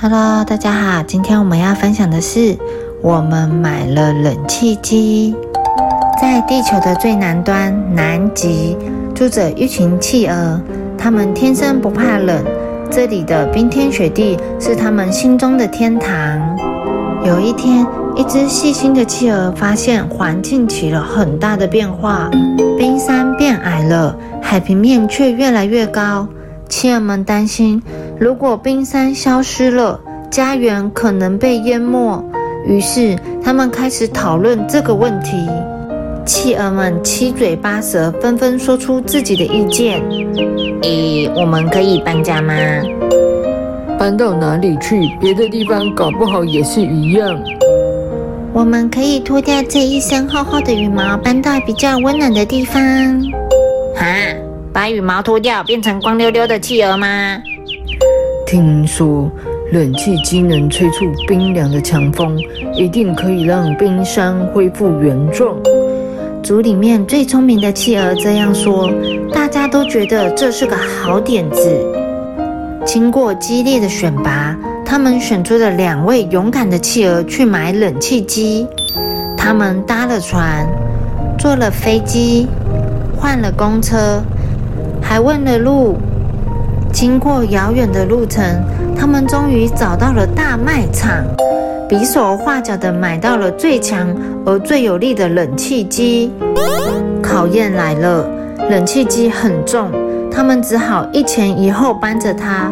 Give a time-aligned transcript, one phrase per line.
[0.00, 2.56] Hello，大家好，今天我们要分享的是，
[3.02, 5.34] 我们买了冷气机。
[6.22, 8.76] 在地球的最南端南极，
[9.12, 10.60] 住着一群企鹅，
[10.96, 12.44] 它们天生不怕冷，
[12.88, 16.56] 这里的冰天雪地是它们心中的天堂。
[17.24, 17.84] 有一天，
[18.14, 22.30] 一只细心的企鹅发现环境起了很大的变化，
[22.78, 26.28] 冰山变矮了，海平面却越来越高。
[26.68, 27.82] 企鹅们担心，
[28.20, 32.20] 如果冰山消失了，家园可能被淹没。
[32.66, 35.48] 于是，他们开始讨论这个问题。
[36.26, 40.02] 企鹅们七嘴八舌，纷纷说出自己的意见。
[40.82, 42.54] 咦，我们可以搬家吗？
[43.96, 45.08] 搬到哪里去？
[45.20, 47.40] 别的地方搞不好也是一样。
[48.52, 52.82] 我们可以脱掉这一身厚厚的羽毛，搬到比较温暖的地方。
[53.94, 54.04] 哈，
[54.72, 57.06] 把羽毛脱掉，变成光溜溜的企鹅吗？
[58.48, 59.30] 听说
[59.72, 62.34] 冷气机能吹出冰凉的强风，
[62.74, 65.54] 一定可以让冰山恢复原状。
[66.42, 68.90] 组里面最聪明的企鹅这样说，
[69.34, 71.70] 大家都觉得这是个好点子。
[72.86, 78.66] 经过激烈的选拔，他们选出了两位勇敢的企鹅去买冷气机。
[79.36, 80.66] 他们搭了船，
[81.38, 82.46] 坐了飞机，
[83.14, 84.22] 换了公车，
[85.02, 85.98] 还问了路。
[86.98, 88.44] 经过遥远的路程，
[88.98, 91.24] 他们终于找到了大卖场，
[91.88, 94.12] 比手画脚的买到了最强
[94.44, 96.32] 而最有力的冷气机。
[97.22, 98.28] 考验来了，
[98.68, 99.92] 冷气机很重。
[100.28, 102.68] 他们只好一前一后搬着它，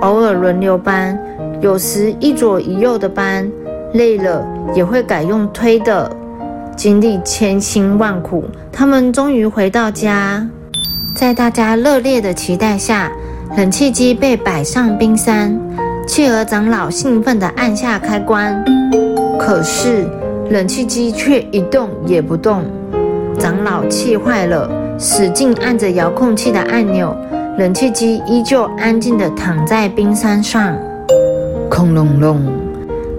[0.00, 1.16] 偶尔轮流搬，
[1.60, 3.48] 有时一左一右的搬，
[3.92, 6.10] 累了也会改用推的。
[6.74, 10.44] 经历千辛万苦，他们终于回到家。
[11.14, 13.10] 在大家热烈的期待下，
[13.56, 15.58] 冷气机被摆上冰山。
[16.06, 18.64] 企鹅长老兴奋地按下开关，
[19.38, 20.08] 可是
[20.50, 22.64] 冷气机却一动也不动。
[23.38, 24.70] 长老气坏了。
[25.00, 27.16] 使劲按着遥控器的按钮，
[27.56, 30.76] 冷气机依旧安静地躺在冰山上。
[31.70, 32.42] 空隆隆，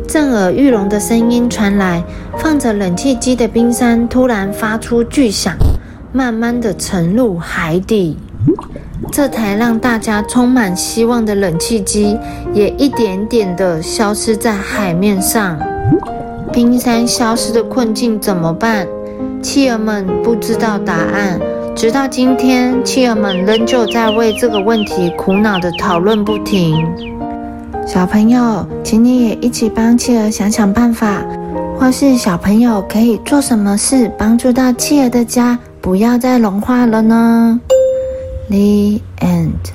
[0.05, 2.03] 震耳欲聋的声音传来，
[2.37, 5.55] 放着冷气机的冰山突然发出巨响，
[6.11, 8.17] 慢慢地沉入海底。
[9.11, 12.17] 这台让大家充满希望的冷气机，
[12.53, 15.59] 也一点点地消失在海面上。
[16.53, 18.87] 冰山消失的困境怎么办？
[19.41, 21.39] 企鹅们不知道答案。
[21.75, 26.75] 直到今天，企鹅们仍旧在为这个问题苦恼地讨论不停。
[27.87, 31.23] 小朋友，请你也一起帮企鹅想想办法，
[31.79, 37.59] 或是小朋友可以做什么事帮助到企鹅的家不要再融化了呢
[38.49, 39.73] ？The end.